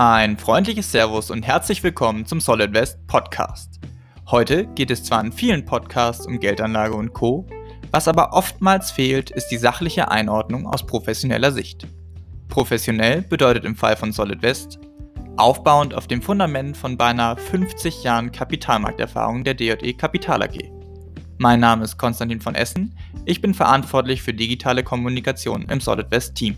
[0.00, 3.80] Ein freundliches Servus und herzlich willkommen zum Solid West Podcast.
[4.30, 7.48] Heute geht es zwar in vielen Podcasts um Geldanlage und Co.,
[7.90, 11.88] was aber oftmals fehlt, ist die sachliche Einordnung aus professioneller Sicht.
[12.48, 14.78] Professionell bedeutet im Fall von Solid West
[15.36, 20.60] aufbauend auf dem Fundament von beinahe 50 Jahren Kapitalmarkterfahrung der DJE Kapital AG.
[21.38, 26.36] Mein Name ist Konstantin von Essen, ich bin verantwortlich für digitale Kommunikation im Solid West
[26.36, 26.56] Team.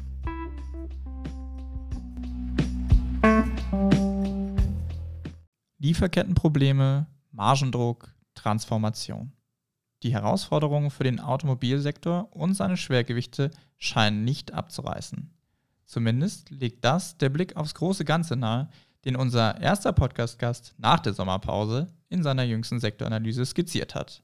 [5.82, 9.32] Lieferkettenprobleme, Margendruck, Transformation.
[10.02, 15.30] Die Herausforderungen für den Automobilsektor und seine Schwergewichte scheinen nicht abzureißen.
[15.86, 18.68] Zumindest legt das der Blick aufs große Ganze nahe,
[19.06, 24.22] den unser erster Podcast-Gast nach der Sommerpause in seiner jüngsten Sektoranalyse skizziert hat.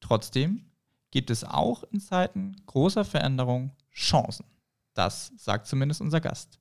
[0.00, 0.64] Trotzdem
[1.10, 4.46] gibt es auch in Zeiten großer Veränderung Chancen.
[4.94, 6.58] Das sagt zumindest unser Gast.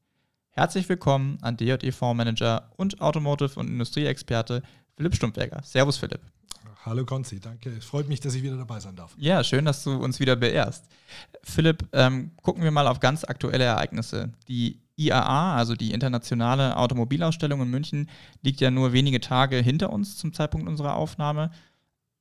[0.58, 4.64] Herzlich willkommen an DJE Fondsmanager und Automotive- und Industrieexperte
[4.96, 5.62] Philipp Stumpfberger.
[5.62, 6.22] Servus Philipp.
[6.86, 7.72] Hallo Konzi, danke.
[7.72, 9.14] Es freut mich, dass ich wieder dabei sein darf.
[9.18, 10.86] Ja, schön, dass du uns wieder beehrst.
[11.44, 14.32] Philipp, ähm, gucken wir mal auf ganz aktuelle Ereignisse.
[14.48, 18.10] Die IAA, also die internationale Automobilausstellung in München,
[18.42, 21.52] liegt ja nur wenige Tage hinter uns zum Zeitpunkt unserer Aufnahme.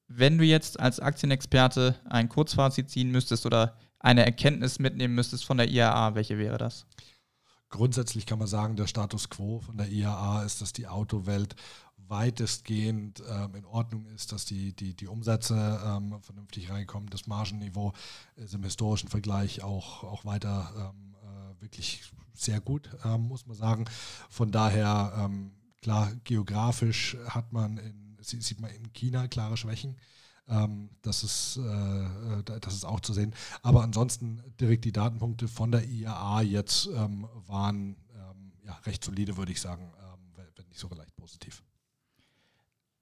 [0.09, 5.57] Wenn du jetzt als Aktienexperte ein Kurzfazit ziehen müsstest oder eine Erkenntnis mitnehmen müsstest von
[5.57, 6.85] der IAA, welche wäre das?
[7.71, 11.57] Grundsätzlich kann man sagen, der Status quo von der IAA ist, dass die Autowelt
[12.09, 17.93] weitestgehend ähm, in Ordnung ist, dass die, die, die Umsätze ähm, vernünftig reinkommen, das Margenniveau
[18.37, 22.03] ist im historischen Vergleich auch, auch weiter ähm, äh, wirklich
[22.35, 23.87] sehr gut, ähm, muss man sagen.
[24.29, 29.97] Von daher, ähm, klar, geografisch hat man in, sieht man in China klare Schwächen.
[30.49, 33.35] Ähm, das, ist, äh, das ist auch zu sehen.
[33.63, 39.37] Aber ansonsten direkt die Datenpunkte von der IAA jetzt ähm, waren ähm, ja, recht solide,
[39.37, 41.63] würde ich sagen, ähm, wenn nicht sogar leicht positiv.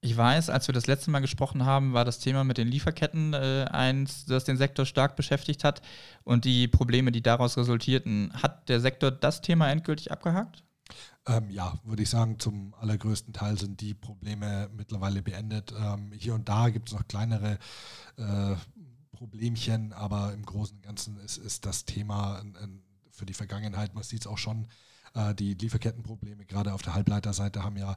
[0.04, 3.34] Ich weiß, als wir das letzte Mal gesprochen haben, war das Thema mit den Lieferketten
[3.34, 5.80] äh, eins, das den Sektor stark beschäftigt hat
[6.24, 8.32] und die Probleme, die daraus resultierten.
[8.34, 10.64] Hat der Sektor das Thema endgültig abgehakt?
[11.26, 15.72] Ähm, ja, würde ich sagen, zum allergrößten Teil sind die Probleme mittlerweile beendet.
[15.78, 17.58] Ähm, hier und da gibt es noch kleinere
[18.16, 18.56] äh,
[19.12, 23.94] Problemchen, aber im Großen und Ganzen ist, ist das Thema ein, ein, für die Vergangenheit,
[23.94, 24.66] man sieht es auch schon,
[25.14, 27.94] äh, die Lieferkettenprobleme gerade auf der Halbleiterseite haben ja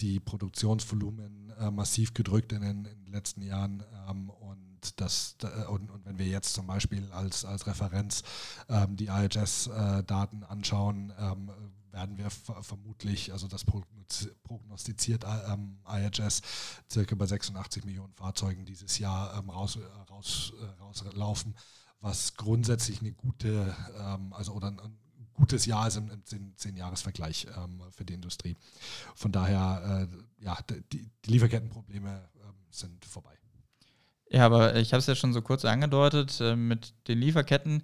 [0.00, 3.82] die Produktionsvolumen äh, massiv gedrückt in den, in den letzten Jahren.
[4.08, 8.22] Ähm, und, das, äh, und, und, wenn wir jetzt zum Beispiel als, als Referenz
[8.68, 11.50] ähm, die IHS-Daten äh, anschauen, ähm,
[11.96, 16.42] werden wir vermutlich, also das prognostiziert ähm, IHS,
[16.90, 21.54] circa bei 86 Millionen Fahrzeugen dieses Jahr ähm, raus, äh, raus, äh, rauslaufen,
[22.00, 24.98] was grundsätzlich eine gute, ähm, also oder ein
[25.32, 28.56] gutes Jahr ist im, im Zehn-Jahres-Vergleich ähm, für die Industrie.
[29.14, 30.58] Von daher, äh, ja,
[30.92, 33.38] die, die Lieferkettenprobleme ähm, sind vorbei.
[34.28, 37.82] Ja, aber ich habe es ja schon so kurz angedeutet, äh, mit den Lieferketten.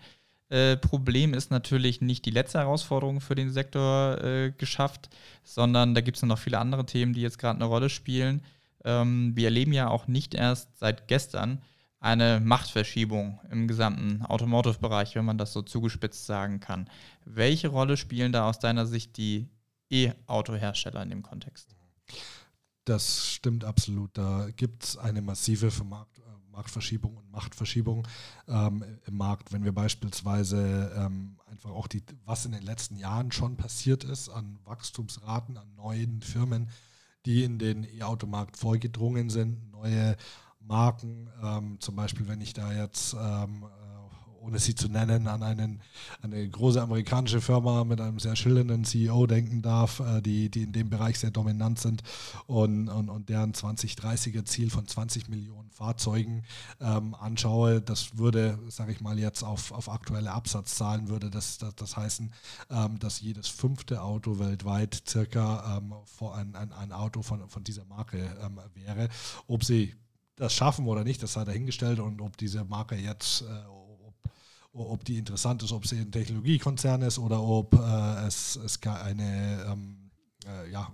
[0.53, 5.09] Äh, Problem ist natürlich nicht die letzte Herausforderung für den Sektor äh, geschafft,
[5.45, 8.43] sondern da gibt es noch viele andere Themen, die jetzt gerade eine Rolle spielen.
[8.85, 11.63] Ähm, wir erleben ja auch nicht erst seit gestern
[12.01, 16.91] eine Machtverschiebung im gesamten Automotive-Bereich, wenn man das so zugespitzt sagen kann.
[17.25, 19.49] Welche Rolle spielen da aus deiner Sicht die
[19.89, 21.75] E-Auto-Hersteller in dem Kontext?
[22.85, 24.19] Das stimmt absolut.
[24.19, 28.07] Da gibt es eine massive Vermarkt äh, Marktverschiebung und Machtverschiebung
[28.49, 29.53] ähm, im Markt.
[29.53, 34.29] Wenn wir beispielsweise ähm, einfach auch die, was in den letzten Jahren schon passiert ist
[34.29, 36.69] an Wachstumsraten, an neuen Firmen,
[37.27, 40.17] die in den E-Automarkt vorgedrungen sind, neue
[40.61, 43.82] Marken, ähm, zum Beispiel wenn ich da jetzt, ähm, äh,
[44.43, 45.81] ohne sie zu nennen, an einen,
[46.21, 50.73] eine große amerikanische Firma mit einem sehr schillernden CEO denken darf, äh, die, die in
[50.73, 52.03] dem Bereich sehr dominant sind
[52.47, 56.43] und, und, und deren 2030er Ziel von 20 Millionen Fahrzeugen
[56.81, 61.75] ähm, anschaue, das würde, sage ich mal jetzt auf, auf aktuelle Absatzzahlen, würde das, das,
[61.77, 62.33] das heißen,
[62.71, 65.95] ähm, dass jedes fünfte Auto weltweit circa ähm,
[66.35, 69.09] ein, ein, ein Auto von, von dieser Marke ähm, wäre.
[69.47, 69.95] Ob sie
[70.37, 73.45] das schaffen oder nicht, das sei dahingestellt und ob diese Marke jetzt, äh,
[74.73, 79.65] ob, die interessant ist, ob sie ein Technologiekonzern ist oder ob äh, es, es eine
[79.69, 80.11] ähm,
[80.47, 80.91] äh, ja,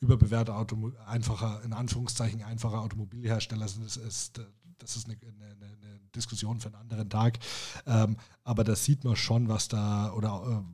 [0.00, 4.40] überbewertete Auto, einfacher, in Anführungszeichen einfacher Automobilhersteller ist, ist, ist
[4.78, 7.40] das ist eine, eine, eine, Diskussion für einen anderen Tag.
[7.86, 10.64] Ähm, aber da sieht man schon, was da oder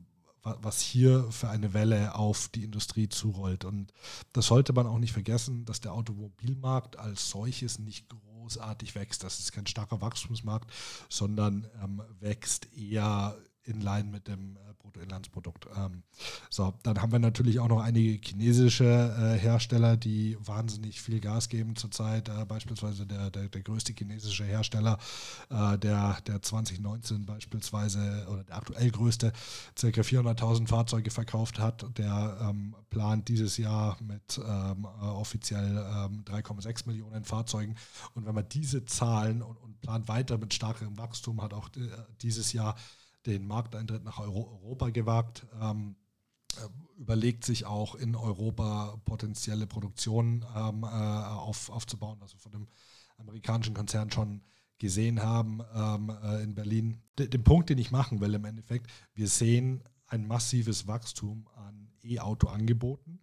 [0.43, 3.65] äh, was hier für eine Welle auf die Industrie zurollt.
[3.65, 3.91] Und
[4.33, 8.07] das sollte man auch nicht vergessen, dass der Automobilmarkt als solches nicht
[8.41, 9.23] großartig wächst.
[9.23, 10.71] Das ist kein starker Wachstumsmarkt,
[11.09, 15.67] sondern ähm, wächst eher in line mit dem äh, Bruttoinlandsprodukt.
[15.75, 16.03] Ähm,
[16.49, 21.49] so, dann haben wir natürlich auch noch einige chinesische äh, Hersteller, die wahnsinnig viel Gas
[21.49, 22.29] geben zurzeit.
[22.29, 24.97] Äh, beispielsweise der, der, der größte chinesische Hersteller,
[25.49, 29.31] äh, der, der 2019 beispielsweise oder der aktuell größte,
[29.79, 29.87] ca.
[29.87, 31.85] 400.000 Fahrzeuge verkauft hat.
[31.97, 35.77] Der ähm, plant dieses Jahr mit ähm, äh, offiziell
[36.25, 37.75] 3,6 ähm, Millionen Fahrzeugen.
[38.15, 41.87] Und wenn man diese Zahlen und, und plant weiter mit starkem Wachstum, hat auch äh,
[42.21, 42.75] dieses Jahr
[43.25, 45.95] den Markteintritt nach Euro Europa gewagt, ähm,
[46.57, 52.51] äh, überlegt sich auch in Europa potenzielle Produktion ähm, äh, auf, aufzubauen, was wir von
[52.51, 52.67] dem
[53.17, 54.41] amerikanischen Konzern schon
[54.77, 57.01] gesehen haben ähm, äh, in Berlin.
[57.17, 61.91] D den Punkt, den ich machen will im Endeffekt, wir sehen ein massives Wachstum an
[62.03, 63.19] E-Auto-Angeboten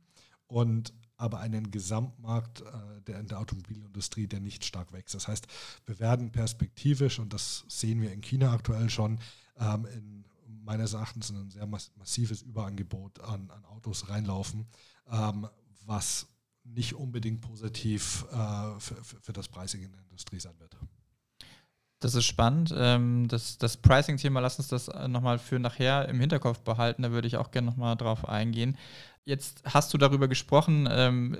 [0.46, 5.14] und aber einen Gesamtmarkt äh, der, der Automobilindustrie, der nicht stark wächst.
[5.14, 5.48] Das heißt,
[5.84, 9.18] wir werden perspektivisch, und das sehen wir in China aktuell schon,
[9.58, 10.24] ähm, in
[10.68, 14.66] meines Erachtens ein sehr massives Überangebot an, an Autos reinlaufen,
[15.10, 15.48] ähm,
[15.86, 16.26] was
[16.62, 20.76] nicht unbedingt positiv äh, für, für, das Pricing in der Industrie sein wird.
[22.00, 22.72] Das ist spannend.
[22.76, 27.02] Ähm, das, das Pricing-Thema, lass uns das äh, nochmal für nachher im Hinterkopf behalten.
[27.02, 28.76] Da würde ich auch gerne nochmal drauf eingehen.
[29.24, 31.36] Jetzt hast du darüber gesprochen, ähm,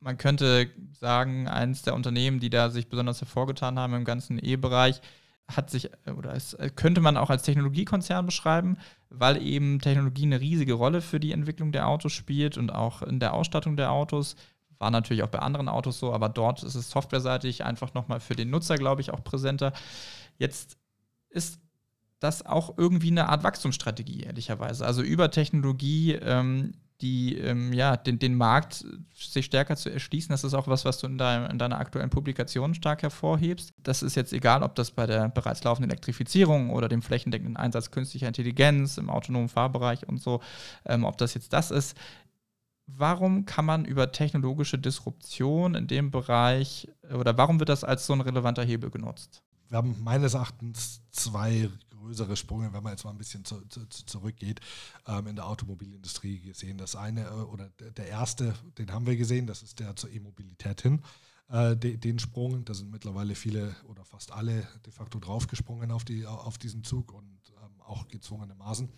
[0.00, 5.02] man könnte sagen, eines der Unternehmen, die da sich besonders hervorgetan haben im ganzen E-Bereich,
[5.56, 8.76] hat sich, oder es äh, könnte man auch als Technologiekonzern beschreiben,
[9.08, 13.20] weil eben Technologie eine riesige Rolle für die Entwicklung der Autos spielt und auch in
[13.20, 14.36] der Ausstattung der Autos.
[14.78, 18.34] War natürlich auch bei anderen Autos so, aber dort ist es softwareseitig einfach nochmal für
[18.34, 19.72] den Nutzer, glaube ich, auch präsenter.
[20.38, 20.78] Jetzt
[21.28, 21.60] ist
[22.18, 24.86] das auch irgendwie eine Art Wachstumsstrategie, ehrlicherweise.
[24.86, 30.30] Also über Technologie ähm, die ähm, ja, den, den Markt sich stärker zu erschließen.
[30.30, 33.72] Das ist auch was, was du in, dein, in deiner aktuellen Publikation stark hervorhebst.
[33.82, 37.90] Das ist jetzt egal, ob das bei der bereits laufenden Elektrifizierung oder dem flächendeckenden Einsatz
[37.90, 40.40] künstlicher Intelligenz im autonomen Fahrbereich und so,
[40.84, 41.96] ähm, ob das jetzt das ist.
[42.86, 48.12] Warum kann man über technologische Disruption in dem Bereich oder warum wird das als so
[48.12, 49.42] ein relevanter Hebel genutzt?
[49.68, 51.70] Wir haben meines Erachtens zwei
[52.00, 54.60] größere Sprünge, wenn man jetzt mal ein bisschen zu, zu, zurückgeht,
[55.06, 56.78] ähm, in der Automobilindustrie gesehen.
[56.78, 60.80] Das eine äh, oder der erste, den haben wir gesehen, das ist der zur E-Mobilität
[60.80, 61.02] hin.
[61.48, 66.04] Äh, de, den Sprung, da sind mittlerweile viele oder fast alle de facto draufgesprungen auf,
[66.04, 68.88] die, auf diesen Zug und ähm, auch gezwungenermaßen.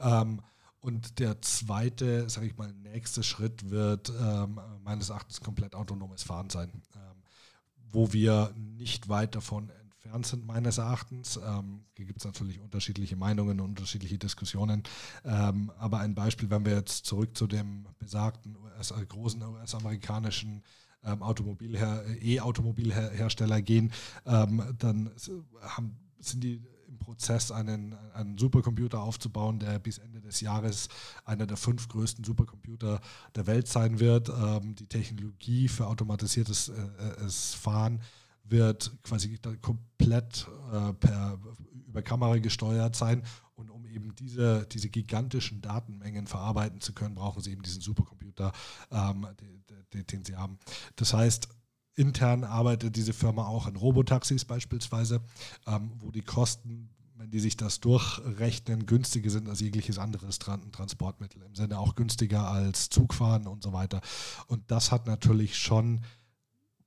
[0.00, 0.40] Ähm,
[0.80, 6.50] und der zweite, sage ich mal, nächste Schritt wird ähm, meines Erachtens komplett autonomes Fahren
[6.50, 7.22] sein, ähm,
[7.90, 9.70] wo wir nicht weit davon
[10.04, 11.38] entfernt sind, meines Erachtens.
[11.44, 14.82] Ähm, hier gibt es natürlich unterschiedliche Meinungen und unterschiedliche Diskussionen.
[15.24, 20.62] Ähm, aber ein Beispiel, wenn wir jetzt zurück zu dem besagten US, äh, großen US-amerikanischen
[21.04, 23.92] ähm, Automobilher, E-Automobilhersteller gehen,
[24.26, 25.10] ähm, dann
[25.62, 30.88] haben, sind die im Prozess einen, einen Supercomputer aufzubauen, der bis Ende des Jahres
[31.24, 33.00] einer der fünf größten Supercomputer
[33.34, 34.28] der Welt sein wird.
[34.28, 38.00] Ähm, die Technologie für automatisiertes äh, äh Fahren
[38.44, 41.38] wird quasi komplett äh, per,
[41.86, 43.22] über Kamera gesteuert sein.
[43.54, 48.52] Und um eben diese, diese gigantischen Datenmengen verarbeiten zu können, brauchen sie eben diesen Supercomputer,
[48.90, 49.26] ähm,
[49.92, 50.58] den, den sie haben.
[50.96, 51.48] Das heißt,
[51.94, 55.22] intern arbeitet diese Firma auch in Robotaxis beispielsweise,
[55.66, 61.42] ähm, wo die Kosten, wenn die sich das durchrechnen, günstiger sind als jegliches anderes Transportmittel.
[61.42, 64.00] Im Sinne auch günstiger als Zugfahren und so weiter.
[64.48, 66.00] Und das hat natürlich schon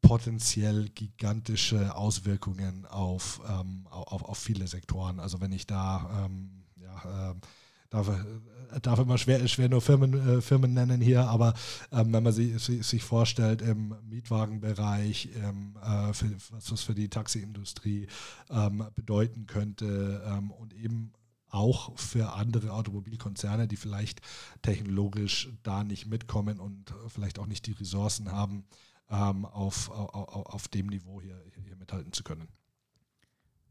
[0.01, 5.19] potenziell gigantische Auswirkungen auf, ähm, auf, auf viele Sektoren.
[5.19, 7.35] Also wenn ich da, ähm, ja, äh,
[7.89, 8.09] darf,
[8.81, 11.53] darf immer schwer, schwer nur Firmen, äh, Firmen nennen hier, aber
[11.91, 17.09] ähm, wenn man sich, sich vorstellt im Mietwagenbereich, ähm, äh, für, was das für die
[17.09, 18.07] Taxiindustrie
[18.49, 21.13] ähm, bedeuten könnte ähm, und eben
[21.49, 24.21] auch für andere Automobilkonzerne, die vielleicht
[24.61, 28.65] technologisch da nicht mitkommen und vielleicht auch nicht die Ressourcen haben,
[29.09, 32.47] ähm, auf, auf, auf dem Niveau hier, hier mithalten zu können.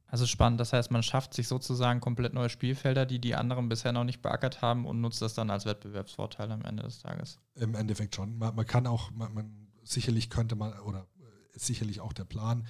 [0.08, 3.92] Also spannend, das heißt, man schafft sich sozusagen komplett neue Spielfelder, die die anderen bisher
[3.92, 7.40] noch nicht beackert haben und nutzt das dann als Wettbewerbsvorteil am Ende des Tages.
[7.56, 8.38] Im Endeffekt schon.
[8.38, 11.06] Man, man kann auch, man, man, sicherlich könnte man, oder
[11.52, 12.66] ist sicherlich auch der Plan,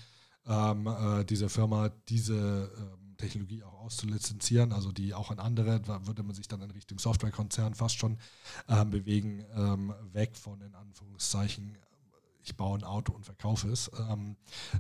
[0.47, 6.07] ähm, äh, dieser Firma diese ähm, Technologie auch auszulizenzieren, also die auch an andere, da
[6.07, 8.19] würde man sich dann in Richtung Softwarekonzern fast schon
[8.69, 11.77] ähm, bewegen, ähm, weg von in Anführungszeichen
[12.47, 13.91] ich baue ein Auto und verkaufe es.
[14.09, 14.37] Ähm,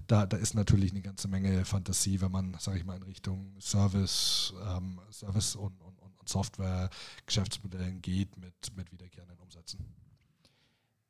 [0.06, 3.54] da, da ist natürlich eine ganze Menge Fantasie, wenn man, sage ich mal, in Richtung
[3.60, 9.84] Service, ähm, Service und, und, und Software-Geschäftsmodellen geht mit, mit wiederkehrenden Umsätzen.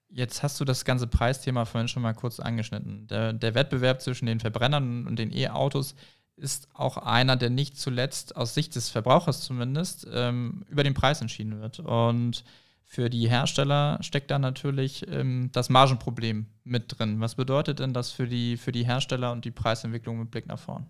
[0.08, 3.06] Jetzt hast du das ganze Preisthema vorhin schon mal kurz angeschnitten.
[3.08, 5.94] Der, der Wettbewerb zwischen den Verbrennern und den E-Autos
[6.36, 11.20] ist auch einer, der nicht zuletzt aus Sicht des Verbrauchers zumindest ähm, über den Preis
[11.20, 11.80] entschieden wird.
[11.80, 12.44] Und
[12.86, 17.20] für die Hersteller steckt da natürlich ähm, das Margenproblem mit drin.
[17.20, 20.58] Was bedeutet denn das für die, für die Hersteller und die Preisentwicklung mit Blick nach
[20.58, 20.86] vorn?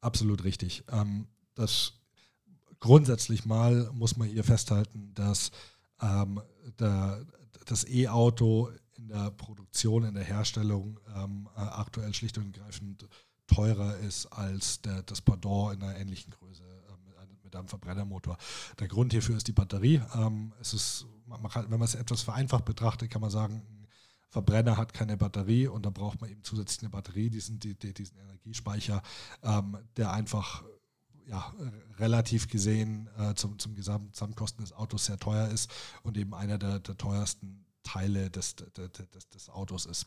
[0.00, 0.84] Absolut richtig.
[0.90, 1.92] Ähm, das
[2.80, 5.52] grundsätzlich mal muss man hier festhalten, dass
[6.02, 6.42] ähm,
[6.78, 7.24] der,
[7.66, 13.08] das E-Auto in der Produktion, in der Herstellung ähm, äh, aktuell schlicht und ergreifend
[13.46, 16.64] teurer ist als der, das Pendant in einer ähnlichen Größe
[17.54, 18.36] mit, einem, Verbrennermotor.
[18.78, 20.02] Der Grund hierfür ist die Batterie.
[20.14, 21.06] Ähm, es ist,
[21.52, 23.62] kann, wenn man es etwas vereinfacht betrachtet, kann man sagen,
[24.28, 28.18] Verbrenner hat keine Batterie und da braucht man eben zusätzlich eine Batterie, diesen, die, diesen
[28.18, 29.00] Energiespeicher,
[29.42, 30.64] ähm, der einfach
[31.26, 31.54] ja,
[31.98, 35.70] relativ gesehen äh, zum, zum Gesamtkosten des Autos sehr teuer ist
[36.02, 40.06] und eben einer der, der teuersten Teile des, des, des Autos ist.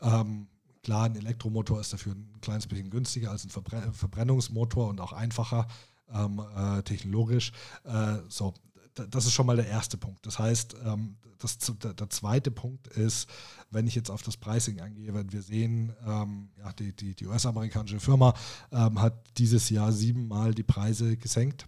[0.00, 0.48] Ähm,
[0.82, 5.12] klar, ein Elektromotor ist dafür ein kleines bisschen günstiger als ein Verbren Verbrennungsmotor und auch
[5.12, 5.68] einfacher
[6.12, 7.52] ähm, äh, technologisch.
[7.84, 8.54] Äh, so,
[8.94, 10.26] das ist schon mal der erste Punkt.
[10.26, 13.28] Das heißt, ähm, das, der, zweite Punkt ist,
[13.70, 17.26] wenn ich jetzt auf das Pricing eingehe, wenn wir sehen, ähm, ja, die, die, die
[17.26, 18.34] US-amerikanische Firma
[18.72, 21.66] ähm, hat dieses Jahr siebenmal die Preise gesenkt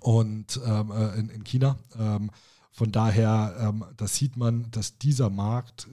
[0.00, 1.78] und ähm, äh, in, in, China.
[1.96, 2.30] Ähm,
[2.72, 5.88] von daher, ähm, da sieht man, dass dieser Markt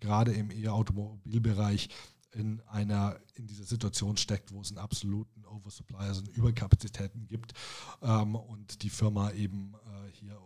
[0.00, 1.88] gerade im E-Automobilbereich
[2.32, 7.54] in einer in dieser Situation steckt, wo es einen absoluten Oversupply, also Überkapazitäten gibt
[8.02, 10.38] ähm, und die Firma eben äh, hier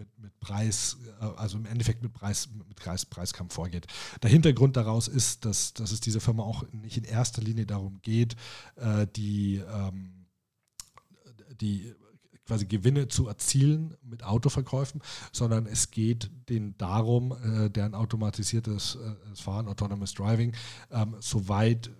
[0.00, 3.86] mit, mit Preis, äh, also im Endeffekt mit Preis, mit Preis, Preiskampf vorgeht.
[4.22, 8.00] Der Hintergrund daraus ist, dass, dass es dieser Firma auch nicht in erster Linie darum
[8.02, 8.34] geht,
[8.76, 10.26] äh, die, ähm,
[11.60, 11.94] die
[12.50, 19.36] quasi Gewinne zu erzielen mit Autoverkäufen, sondern es geht denen darum, äh, deren automatisiertes äh,
[19.36, 20.52] Fahren, Autonomous Driving,
[20.90, 21.92] ähm, so weit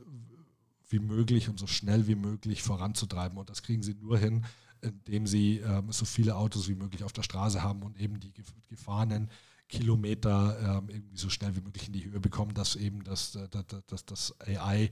[0.89, 3.39] wie möglich und so schnell wie möglich voranzutreiben.
[3.39, 4.45] Und das kriegen sie nur hin,
[4.81, 8.33] indem sie ähm, so viele Autos wie möglich auf der Straße haben und eben die
[8.69, 9.31] gefahrenen
[9.69, 13.65] Kilometer ähm, irgendwie so schnell wie möglich in die Höhe bekommen, dass eben das, das,
[13.87, 14.91] das, das AI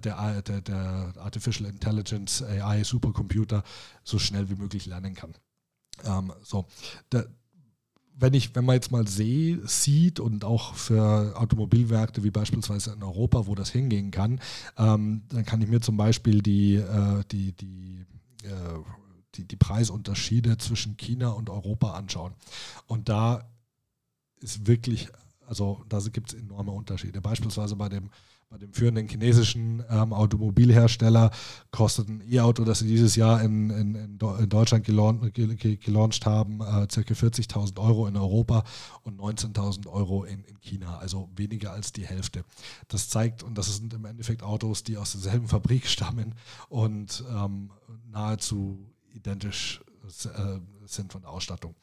[0.00, 3.62] der, der, der Artificial Intelligence AI Supercomputer
[4.02, 5.34] so schnell wie möglich lernen kann.
[6.04, 6.66] Ähm, so,
[7.12, 7.28] der,
[8.16, 13.02] wenn ich, wenn man jetzt mal see, sieht und auch für Automobilwerke wie beispielsweise in
[13.02, 14.40] Europa, wo das hingehen kann,
[14.76, 18.06] ähm, dann kann ich mir zum Beispiel die, äh, die, die,
[18.44, 18.78] äh,
[19.34, 22.34] die, die Preisunterschiede zwischen China und Europa anschauen.
[22.86, 23.50] Und da
[24.40, 25.08] ist wirklich,
[25.46, 27.20] also da gibt es enorme Unterschiede.
[27.20, 28.10] Beispielsweise bei dem
[28.54, 31.32] bei dem führenden chinesischen ähm, Automobilhersteller
[31.72, 37.00] kostet ein E-Auto, das sie dieses Jahr in, in, in Deutschland gelauncht, haben, äh, ca.
[37.00, 38.62] 40.000 Euro in Europa
[39.02, 42.44] und 19.000 Euro in, in China, also weniger als die Hälfte.
[42.86, 46.36] Das zeigt, und das sind im Endeffekt Autos, die aus derselben Fabrik stammen
[46.68, 47.72] und ähm,
[48.08, 51.74] nahezu identisch äh, sind von der Ausstattung.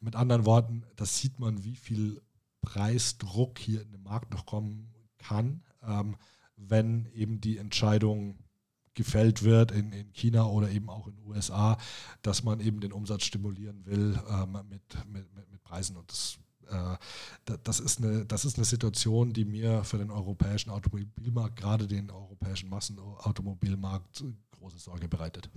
[0.00, 2.22] Mit anderen Worten, das sieht man, wie viel
[2.64, 6.16] Preisdruck hier in den Markt noch kommen kann, ähm,
[6.56, 8.38] wenn eben die Entscheidung
[8.94, 11.76] gefällt wird in, in China oder eben auch in den USA,
[12.22, 15.96] dass man eben den Umsatz stimulieren will ähm, mit, mit, mit, Preisen.
[15.96, 20.70] Und das, äh, das, ist eine, das ist eine Situation, die mir für den europäischen
[20.70, 25.50] Automobilmarkt, gerade den europäischen Massenautomobilmarkt, große Sorge bereitet.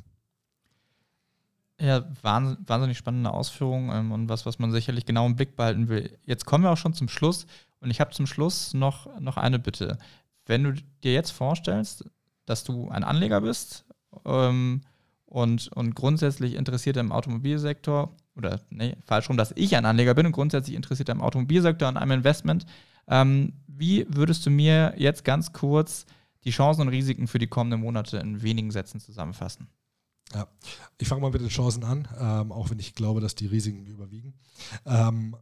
[1.79, 6.17] Ja, wahnsinnig spannende Ausführungen ähm, und was, was man sicherlich genau im Blick behalten will.
[6.25, 7.45] Jetzt kommen wir auch schon zum Schluss.
[7.79, 9.99] Und ich habe zum Schluss noch, noch eine Bitte.
[10.47, 12.05] Wenn du dir jetzt vorstellst,
[12.45, 13.85] dass du ein Anleger bist
[14.25, 14.81] ähm,
[15.25, 20.25] und, und grundsätzlich interessiert im Automobilsektor, oder nee, falsch rum, dass ich ein Anleger bin
[20.25, 22.65] und grundsätzlich interessiert im Automobilsektor an einem Investment,
[23.07, 26.05] ähm, wie würdest du mir jetzt ganz kurz
[26.43, 29.67] die Chancen und Risiken für die kommenden Monate in wenigen Sätzen zusammenfassen?
[30.33, 30.47] Ja,
[30.97, 33.85] ich fange mal mit den Chancen an, ähm, auch wenn ich glaube, dass die Risiken
[33.85, 34.33] überwiegen.
[34.85, 35.35] Ähm,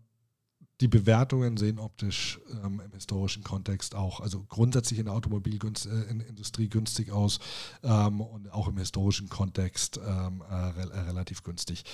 [0.81, 6.67] die Bewertungen sehen optisch ähm, im historischen Kontext auch, also grundsätzlich in der Automobilindustrie äh,
[6.67, 7.39] günstig aus
[7.81, 11.85] ähm, und auch im historischen Kontext ähm, äh, äh, relativ günstig.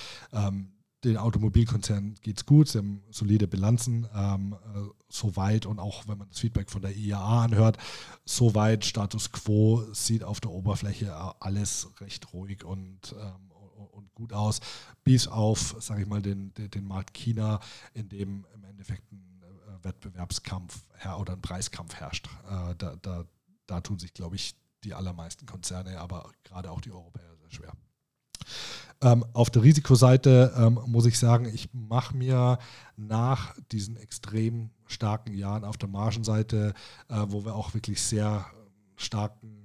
[1.03, 6.20] Den Automobilkonzernen geht es gut, sie haben solide Bilanzen, ähm, äh, soweit und auch wenn
[6.20, 7.77] man das Feedback von der IAA anhört,
[8.24, 13.51] soweit Status quo sieht auf der Oberfläche äh, alles recht ruhig und ähm,
[13.91, 14.60] und gut aus,
[15.03, 17.60] bis auf, sage ich mal, den, den, den, Markt China,
[17.93, 20.84] in dem im Endeffekt ein äh, Wettbewerbskampf
[21.20, 22.29] oder ein Preiskampf herrscht.
[22.48, 23.25] Äh, da, da,
[23.65, 27.74] da tun sich, glaube ich, die allermeisten Konzerne, aber gerade auch die Europäer sehr schwer.
[29.01, 32.60] Ähm, auf der Risikoseite ähm, muss ich sagen, ich mache mir
[32.98, 36.74] nach diesen extrem starken Jahren auf der Margenseite,
[37.10, 38.46] äh, wo wir auch wirklich sehr
[38.96, 39.62] starken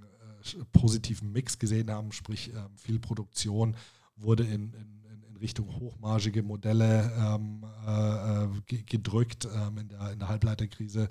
[0.72, 3.76] positiven Mix gesehen haben, sprich ähm, viel Produktion
[4.16, 5.05] wurde in, in,
[5.36, 11.08] in Richtung hochmargige Modelle ähm, äh, gedrückt ähm, in, der, in der Halbleiterkrise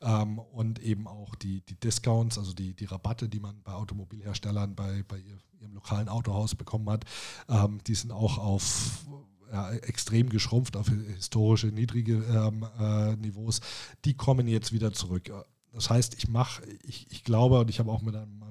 [0.00, 4.74] ähm, und eben auch die, die Discounts, also die, die Rabatte, die man bei Automobilherstellern
[4.74, 7.04] bei, bei ihrem lokalen Autohaus bekommen hat,
[7.48, 9.06] ähm, die sind auch auf
[9.50, 13.60] ja, extrem geschrumpft auf historische niedrige ähm, äh, Niveaus,
[14.04, 15.30] die kommen jetzt wieder zurück.
[15.72, 18.42] Das heißt, ich mache, ich, ich glaube, und ich habe auch mit einem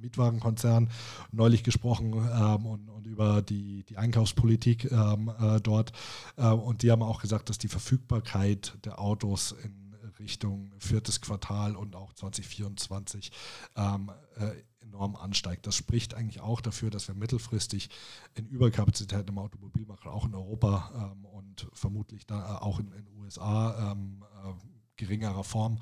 [0.00, 0.90] Mietwagenkonzern
[1.32, 5.92] neulich gesprochen ähm, und, und, über die, die Einkaufspolitik ähm, äh, dort.
[6.36, 9.88] Äh, und die haben auch gesagt, dass die Verfügbarkeit der Autos in
[10.18, 13.30] Richtung viertes Quartal und auch 2024
[13.76, 14.50] ähm, äh,
[14.80, 15.66] enorm ansteigt.
[15.66, 17.90] Das spricht eigentlich auch dafür, dass wir mittelfristig
[18.34, 23.08] in Überkapazitäten im Automobilmarkt, auch in Europa ähm, und vermutlich da äh, auch in den
[23.18, 24.52] USA ähm, äh,
[24.96, 25.78] geringerer Form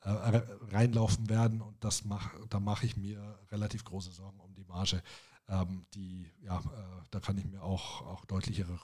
[0.00, 1.60] äh, reinlaufen werden.
[1.60, 5.02] Und das mach, da mache ich mir relativ große Sorgen um die Marge.
[5.48, 8.78] Ähm, die, ja, äh, da kann ich mir auch, auch deutlichere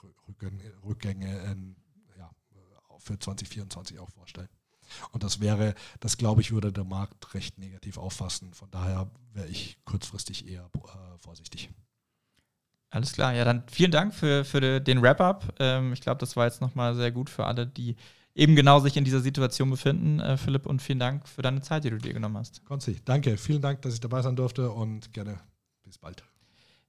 [0.83, 1.75] Rückgänge in,
[2.17, 2.31] ja,
[2.99, 4.49] für 2024 auch vorstellen.
[5.11, 8.53] Und das wäre, das glaube ich, würde der Markt recht negativ auffassen.
[8.53, 11.69] Von daher wäre ich kurzfristig eher äh, vorsichtig.
[12.89, 15.55] Alles klar, ja, dann vielen Dank für, für den Wrap-up.
[15.59, 17.95] Ähm, ich glaube, das war jetzt nochmal sehr gut für alle, die
[18.35, 20.19] eben genau sich in dieser Situation befinden.
[20.19, 22.63] Äh, Philipp, und vielen Dank für deine Zeit, die du dir genommen hast.
[22.65, 23.37] Konzi, danke.
[23.37, 25.39] Vielen Dank, dass ich dabei sein durfte und gerne
[25.83, 26.23] bis bald.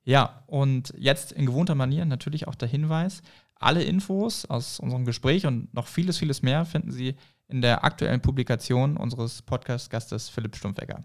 [0.05, 3.23] Ja, und jetzt in gewohnter Manier natürlich auch der Hinweis,
[3.55, 7.17] alle Infos aus unserem Gespräch und noch vieles, vieles mehr finden Sie
[7.49, 11.05] in der aktuellen Publikation unseres Podcast-Gastes Philipp Stumpfegger.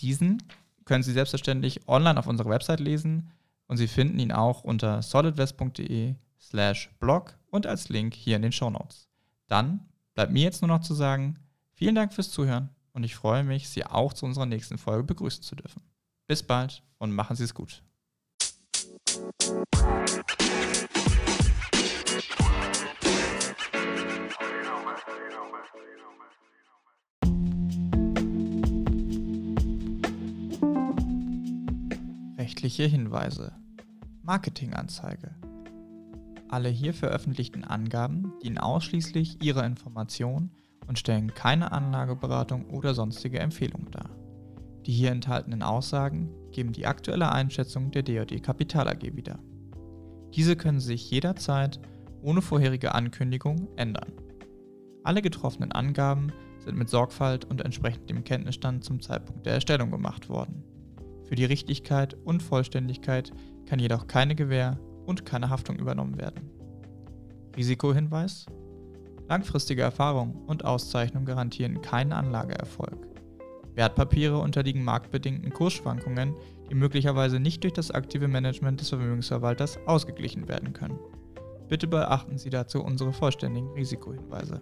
[0.00, 0.42] Diesen
[0.84, 3.30] können Sie selbstverständlich online auf unserer Website lesen
[3.66, 8.52] und Sie finden ihn auch unter solidwest.de slash blog und als Link hier in den
[8.52, 9.09] Show Notes.
[9.50, 9.80] Dann
[10.14, 11.36] bleibt mir jetzt nur noch zu sagen,
[11.72, 15.42] vielen Dank fürs Zuhören und ich freue mich, Sie auch zu unserer nächsten Folge begrüßen
[15.42, 15.82] zu dürfen.
[16.28, 17.82] Bis bald und machen Sie es gut.
[32.38, 33.52] Rechtliche Hinweise.
[34.22, 35.34] Marketinganzeige.
[36.50, 40.50] Alle hier veröffentlichten Angaben dienen ausschließlich Ihrer Information
[40.88, 44.10] und stellen keine Anlageberatung oder sonstige Empfehlung dar.
[44.84, 49.38] Die hier enthaltenen Aussagen geben die aktuelle Einschätzung der DOD Kapital AG wieder.
[50.34, 51.78] Diese können sich jederzeit
[52.20, 54.12] ohne vorherige Ankündigung ändern.
[55.04, 60.28] Alle getroffenen Angaben sind mit Sorgfalt und entsprechend dem Kenntnisstand zum Zeitpunkt der Erstellung gemacht
[60.28, 60.64] worden.
[61.26, 63.30] Für die Richtigkeit und Vollständigkeit
[63.66, 66.50] kann jedoch keine Gewähr und keine Haftung übernommen werden.
[67.56, 68.46] Risikohinweis
[69.30, 73.06] Langfristige Erfahrung und Auszeichnung garantieren keinen Anlageerfolg.
[73.76, 76.34] Wertpapiere unterliegen marktbedingten Kursschwankungen,
[76.68, 80.98] die möglicherweise nicht durch das aktive Management des Vermögensverwalters ausgeglichen werden können.
[81.68, 84.60] Bitte beachten Sie dazu unsere vollständigen Risikohinweise.